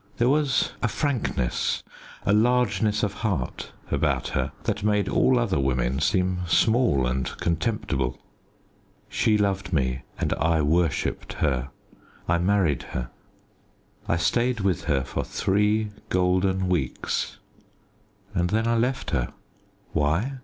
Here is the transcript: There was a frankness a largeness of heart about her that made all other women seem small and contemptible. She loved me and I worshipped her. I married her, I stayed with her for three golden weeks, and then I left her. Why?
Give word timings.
There 0.17 0.29
was 0.29 0.71
a 0.81 0.87
frankness 0.87 1.83
a 2.25 2.33
largeness 2.33 3.03
of 3.03 3.13
heart 3.21 3.71
about 3.91 4.29
her 4.29 4.51
that 4.63 4.81
made 4.83 5.07
all 5.07 5.37
other 5.37 5.59
women 5.59 5.99
seem 5.99 6.39
small 6.47 7.05
and 7.05 7.27
contemptible. 7.37 8.19
She 9.09 9.37
loved 9.37 9.71
me 9.71 10.01
and 10.19 10.33
I 10.33 10.63
worshipped 10.63 11.33
her. 11.33 11.69
I 12.27 12.39
married 12.39 12.81
her, 12.97 13.11
I 14.07 14.17
stayed 14.17 14.61
with 14.61 14.85
her 14.85 15.03
for 15.03 15.23
three 15.23 15.89
golden 16.09 16.67
weeks, 16.67 17.37
and 18.33 18.49
then 18.49 18.65
I 18.67 18.77
left 18.77 19.11
her. 19.11 19.31
Why? 19.93 20.39